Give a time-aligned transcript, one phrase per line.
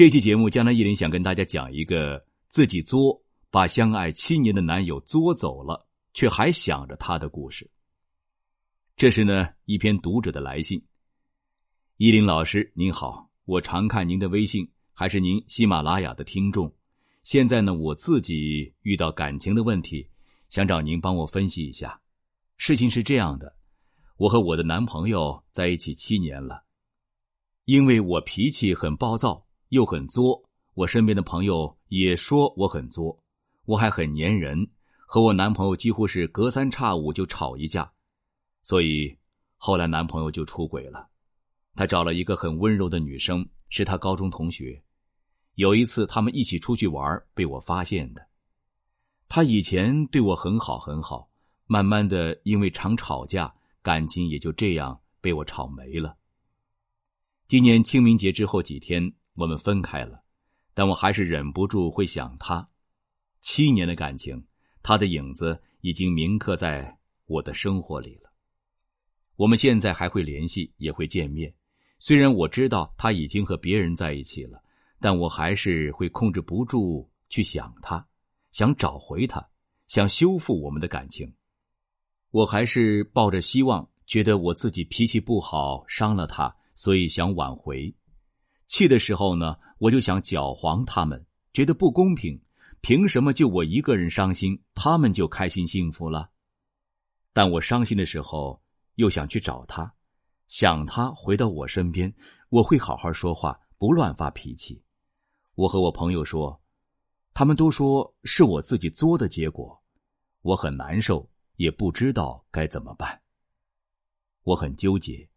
[0.00, 7.70] 这期节目，江南一林想跟大家讲一个自己作把相爱七年的男友作走了，却还想着他的故事。
[8.96, 10.82] 这是呢一篇读者的来信。
[11.98, 16.74] 依林老师您好，我常看您的微信，还是您喜马拉雅的听众。
[17.22, 20.08] 现在呢，我自己遇到感情的问题，
[20.48, 22.00] 想找您帮我分析一下。
[22.56, 23.54] 事情是这样的，
[24.16, 26.64] 我和我的男朋友在一起七年了，
[27.66, 29.46] 因为我脾气很暴躁。
[29.70, 30.42] 又很作，
[30.74, 33.16] 我身边的朋友也说我很作，
[33.66, 34.68] 我还很粘人，
[35.06, 37.88] 和我男朋友几乎是隔三差五就吵一架，
[38.64, 39.16] 所以
[39.56, 41.08] 后来男朋友就出轨了，
[41.76, 44.82] 他找了一个很温柔的女生，是他高中同学，
[45.54, 48.26] 有一次他们一起出去玩，被我发现的。
[49.28, 51.30] 他以前对我很好很好，
[51.66, 56.16] 慢慢的因为常吵架，感情也就这样被我吵没了。
[57.46, 59.12] 今年清明节之后几天。
[59.40, 60.22] 我们分开了，
[60.74, 62.68] 但我还是忍不住会想他。
[63.40, 64.44] 七年的感情，
[64.82, 68.30] 他的影子已经铭刻在我的生活里了。
[69.36, 71.50] 我们现在还会联系，也会见面。
[71.98, 74.62] 虽然我知道他已经和别人在一起了，
[75.00, 78.06] 但我还是会控制不住去想他，
[78.52, 79.42] 想找回他，
[79.86, 81.32] 想修复我们的感情。
[82.30, 87.94] 我还是抱着希望，觉得我自己脾气不好，伤了他，所以想挽回。
[88.70, 92.40] 气的时候呢，我就想搅黄他们，觉得不公平，
[92.80, 96.30] 凭什么就我一个人伤心，他们就开心幸福了？
[97.32, 98.62] 但我伤心的时候，
[98.94, 99.92] 又想去找他，
[100.46, 102.14] 想他回到我身边，
[102.48, 104.80] 我会好好说话，不乱发脾气。
[105.56, 106.62] 我和我朋友说，
[107.34, 109.82] 他们都说是我自己作的结果，
[110.42, 113.20] 我很难受，也不知道该怎么办。
[114.44, 115.28] 我很纠结，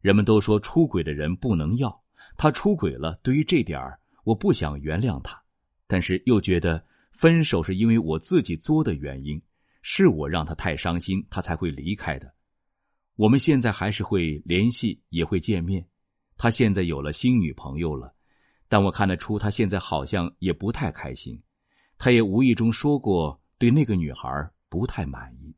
[0.00, 2.02] 人们都说出轨的人不能要。
[2.36, 5.40] 他出轨了，对于这点儿，我不想原谅他，
[5.86, 9.40] 但是又觉得分手是因为我自己作的原因，
[9.82, 12.32] 是我让他太伤心，他才会离开的。
[13.16, 15.86] 我们现在还是会联系，也会见面。
[16.36, 18.14] 他现在有了新女朋友了，
[18.66, 21.38] 但我看得出他现在好像也不太开心。
[21.98, 25.54] 他也无意中说过对那个女孩不太满意。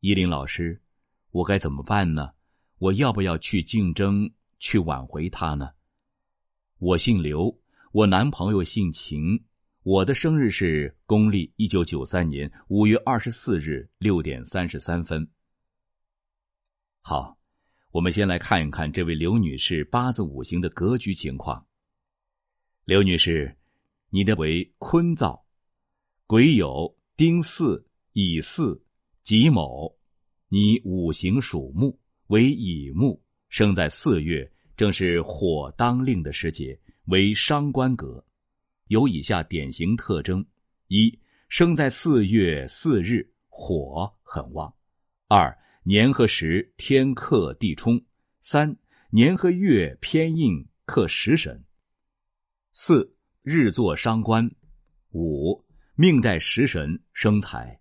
[0.00, 0.80] 依林老师，
[1.30, 2.30] 我该怎么办呢？
[2.78, 4.30] 我要不要去竞争？
[4.60, 5.70] 去挽回他呢？
[6.78, 7.58] 我姓刘，
[7.92, 9.42] 我男朋友姓秦，
[9.82, 15.28] 我的生日是公历一九九三年五月二十四日六点三十三分。
[17.00, 17.36] 好，
[17.90, 21.66] 我们先来看一看这位刘女士八字五行的格局情况。
[22.84, 23.56] 刘女士，
[24.10, 25.44] 你的为坤造，
[26.26, 27.82] 癸酉丁巳
[28.12, 28.78] 乙巳
[29.22, 29.96] 己卯，
[30.48, 33.22] 你五行属木，为乙木。
[33.50, 38.24] 生在四月，正是火当令的时节，为伤官格，
[38.86, 40.46] 有以下典型特征：
[40.86, 41.18] 一、
[41.48, 44.72] 生在四月四日，火很旺；
[45.26, 45.52] 二、
[45.82, 47.98] 年和时天克地冲；
[48.40, 48.74] 三、
[49.10, 51.52] 年和月偏硬克食神；
[52.72, 54.48] 四、日坐伤官；
[55.10, 55.60] 五、
[55.96, 57.80] 命带食神生财。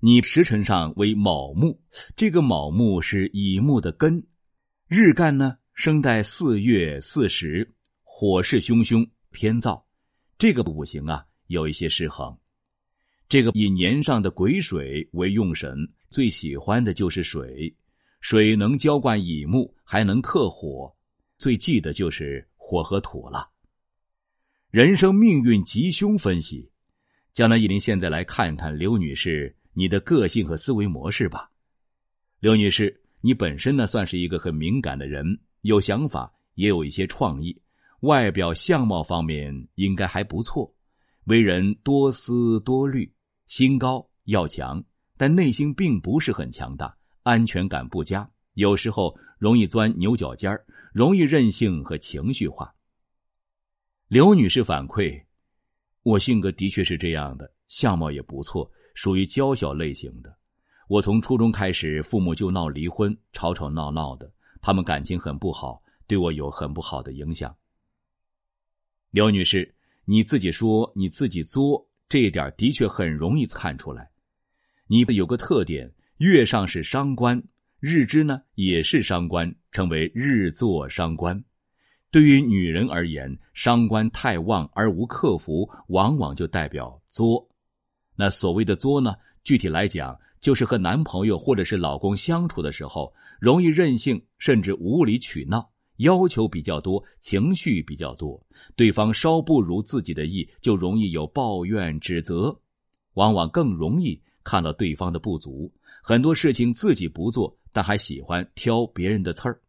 [0.00, 1.80] 你时辰上为卯木，
[2.16, 4.26] 这个卯木是乙木的根。
[4.94, 7.66] 日干呢，生在四月四时，
[8.02, 9.82] 火势汹汹，偏燥。
[10.36, 12.36] 这个五行啊，有一些失衡。
[13.26, 15.74] 这个以年上的癸水为用神，
[16.10, 17.74] 最喜欢的就是水。
[18.20, 20.94] 水能浇灌乙木，还能克火，
[21.38, 23.48] 最忌的就是火和土了。
[24.70, 26.70] 人生命运吉凶分析，
[27.32, 31.50] 江南一林现在来看一看刘女士你的个性和思维模式吧，
[32.40, 33.01] 刘女士。
[33.24, 35.24] 你本身呢，算是一个很敏感的人，
[35.60, 37.56] 有想法，也有一些创意，
[38.00, 40.74] 外表相貌方面应该还不错，
[41.26, 43.08] 为人多思多虑，
[43.46, 44.82] 心高要强，
[45.16, 52.74] 但内心并不是很强大，安全感不佳，有时候容易钻牛角尖儿容易任性和情绪化。
[54.08, 55.22] 刘女士反馈，
[56.02, 60.36] 我性格的确是这样的，相貌也不错，属于娇小类型的。
[60.88, 64.30] 我从初中开始，父母就闹离婚，吵吵闹闹的，
[64.60, 67.54] 他们感情很不好，对我有很不好的影响。
[69.10, 69.74] 刘女士，
[70.04, 74.10] 你自己说你自己作，这一点的确很容易看出来。
[74.86, 77.42] 你的有个特点，月上是伤官，
[77.78, 81.42] 日支呢也是伤官，称为日坐伤官。
[82.10, 87.48] 对于女人而言，伤官太旺而无克服，往往就代表作。
[88.14, 90.18] 那所谓的作呢，具体来讲。
[90.42, 93.10] 就是和男朋友或者是老公相处的时候，
[93.40, 98.44] 容易任性，甚至无理取闹，要求比较多，情绪比较多，
[98.74, 102.60] 对方稍不如自己的意，就容易有抱怨、指责，
[103.14, 105.72] 往往更容易看到对方的不足。
[106.02, 109.60] 很多事情自己不做，但还喜欢挑别人的刺儿。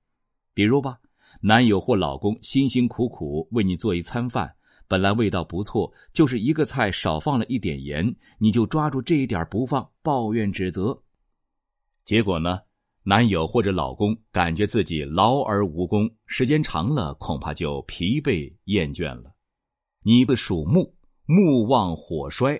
[0.55, 0.97] 比如吧，
[1.39, 4.51] 男友或老公辛辛苦苦为你做一餐饭，
[4.87, 11.01] 本来味道不错，就是一个菜少放了一点盐，你就抓住这一点不放，抱怨指责。
[12.05, 12.59] 结果呢？
[13.05, 19.33] 男友或者老公感觉自己劳而无功，时间长了恐怕就疲惫厌倦了。
[20.03, 20.95] 你的属木，
[21.25, 22.57] 木旺火衰，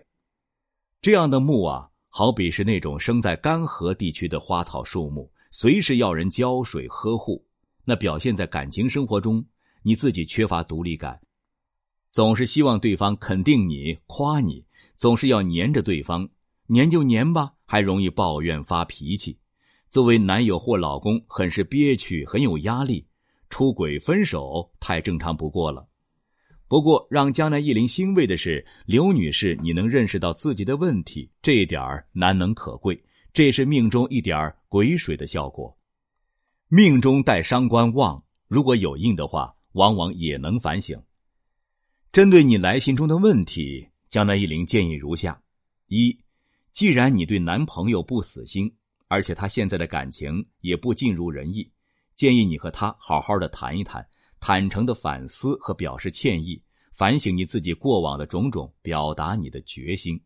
[1.02, 7.46] 这样的木啊，好比是那种生在干涸地区的花草树木，随时要人浇水呵护。
[7.86, 9.46] 那表现在感情生活中，
[9.82, 11.18] 你自己缺乏独立感，
[12.14, 14.64] 总是希望对方肯定你、夸你，
[14.96, 16.30] 总是要黏着对方，
[16.68, 19.36] 黏就黏吧，还容易抱怨发脾气。
[19.90, 23.08] 作为男友或老公，很是憋屈，很有压力，
[23.50, 25.88] 出轨分手太正常不过了。
[26.68, 31.82] 不过，让江南一林欣慰的是，刘女士，你能认识到自己的问题，这一点
[32.12, 33.04] 难能可贵。
[33.34, 35.76] 这是命中一点癸水的效果。
[36.68, 40.96] 命中带伤官旺，如果有印的话，往往也能反省。
[42.14, 45.42] 针对你来信中的问题，江南一林建议如下：
[45.88, 46.16] 一，
[46.72, 48.72] 既然你对男朋友不死心。
[49.08, 51.68] 而且他现在的感情也不尽如人意，
[52.16, 54.08] 建议你和他好好的谈一谈，
[54.40, 56.62] 坦诚的反思和表示歉意，
[56.92, 60.22] 反省你自己过往的种种，表达你的决心。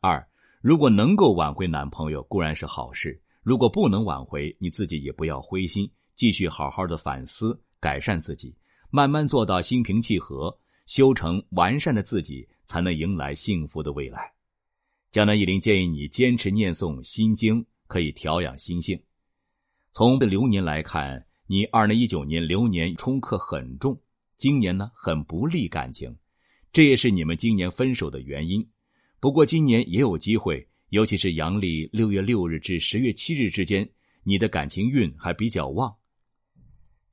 [0.00, 0.24] 二，
[0.60, 8.56] 如果能够挽回男朋友固然是好事，如果不能挽回，你自己也不要灰心，继续好好的反思改善自己，
[8.88, 14.32] 慢慢做到心平气和，修成完善的自己，才能迎来幸福的未来。
[15.10, 17.64] 江南一林建议你坚持念诵心经。
[17.86, 19.00] 可以调养心性。
[19.92, 24.00] 从的流年来看，你二零一九年流年冲克很重，
[24.38, 26.16] 今年呢很不利感情，
[26.72, 28.66] 这也是你们今年分手的原因。
[29.20, 33.88] 不过今年也有机会，尤其是阳历六月六日至十月七日之间，
[34.24, 35.94] 你的感情运还比较旺。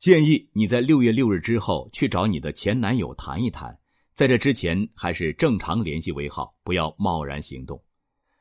[0.02, 3.78] 建议你在六月六日之后去找你的前男友谈一谈，
[4.14, 7.80] 在这之前还是正常联系为好，不要贸然行动。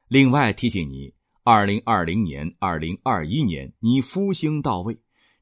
[0.09, 1.13] 另外提醒你。
[1.43, 4.99] 二零二零年、二零二一年，你夫星到位，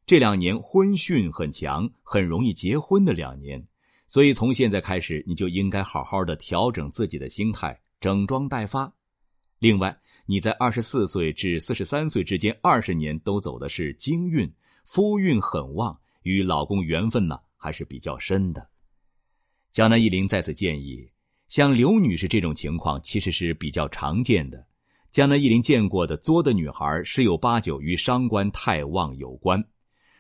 [0.07, 3.65] 这两年婚讯很强，很容易结婚的两年。
[4.09, 8.93] 所以从现在开始，你就应该好好的调整自己的心态，整装待发。
[9.61, 14.51] 另外，你在二十四岁至四十三岁之间，二十年都走的是金运，
[14.85, 18.69] 夫运很旺，与老公缘分呢还是比较深的。
[19.71, 21.09] 江南一林在此建议，
[21.49, 24.67] 像刘女士这种情况，其实是比较常见的。
[25.11, 29.63] 江南一林见过的作的女孩，十有八九与伤官太旺有关。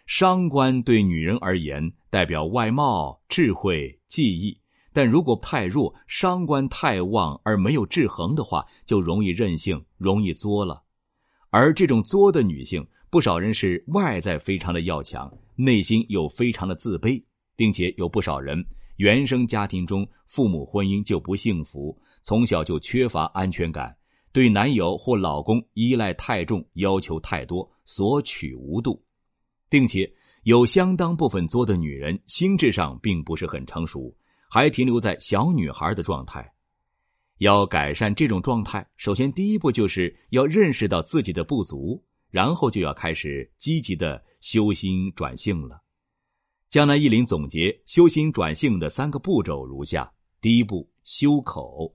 [0.06, 4.58] 伤官对女人而言，代表外貌、智慧、技艺；
[4.92, 10.82] 但如果太弱，伤官太旺而没有制衡的话，就容易任性，容易作了。
[11.50, 17.22] 而这种作的女性，不少人是外在非常的要强，内心又非常的自卑，
[17.56, 18.62] 并且有不少人
[18.96, 23.96] 原生家庭中父母婚姻就不幸福，从小就缺乏安全感。
[24.30, 29.02] 对男友或老公依赖太重，要求太多，索取无度，
[29.70, 30.08] 并且
[30.42, 34.14] 有相当部分作的女人心智上并不是很成熟，
[34.50, 36.46] 还停留在小女孩的状态。
[37.38, 45.82] 要改善这种状态，首先第一步就是要认识到自己的不足，然后就要开始积极的修心转性了。
[46.68, 51.94] 江南一林总结修心转性的三个步骤如下：第一步，修口。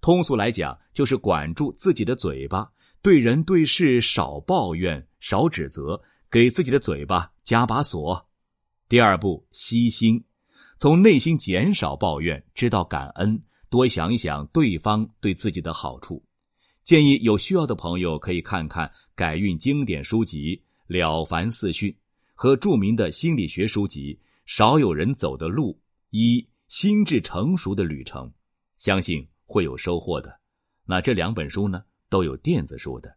[0.00, 2.70] 通俗来讲，就是管住自己的嘴巴，
[3.02, 8.28] 对人对事少抱怨，少指责，给自己的嘴巴加把锁。
[8.88, 10.24] 第二步，悉心，
[10.78, 16.24] 从内心减少抱怨，知道感恩，多想一想对方对自己的好处。
[16.88, 21.90] 建议有需要的朋友可以看看改运经典书籍《了凡四训》
[22.32, 24.14] 和著名的心理学书籍
[24.46, 25.74] 《少有人走的路》，
[26.08, 28.32] 一心智成熟的旅程，
[28.78, 29.28] 相信。
[29.44, 30.40] 会有收获的。
[30.86, 33.14] 那这两本书呢，都有电子书的。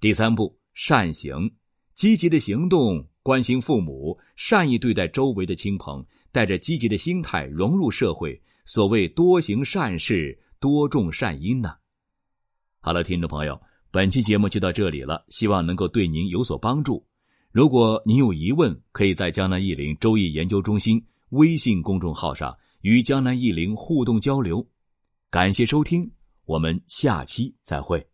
[0.00, 1.48] 第三步，善行，
[1.94, 8.42] 积极的行动，关心父母，善意对待周围的亲朋，带着积极的心态融入社会。
[8.64, 11.76] 所谓多行善事，多种善因呢。
[12.82, 13.60] 好了，听众朋友，
[13.90, 17.06] 本期节目就到这里了，希望能够对您有所帮助。
[17.52, 24.66] 如果您有疑问，可以在江南易林周易研究中心微信公众号上与江南易林互动交流。
[25.28, 26.10] 感谢收听，
[26.46, 28.09] 我们下期再会。